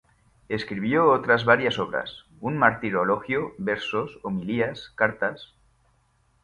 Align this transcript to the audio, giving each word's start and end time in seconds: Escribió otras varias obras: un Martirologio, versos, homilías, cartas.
Escribió 0.49 1.11
otras 1.11 1.45
varias 1.45 1.77
obras: 1.77 2.25
un 2.39 2.57
Martirologio, 2.57 3.53
versos, 3.59 4.19
homilías, 4.23 4.89
cartas. 4.95 5.53